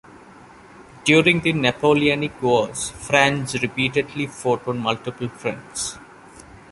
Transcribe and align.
During 1.05 1.41
the 1.41 1.53
Napoleonic 1.53 2.41
Wars, 2.41 2.89
France 2.89 3.53
repeatedly 3.61 4.25
fought 4.25 4.67
on 4.67 4.79
multiple 4.79 5.29
fronts. 5.29 5.99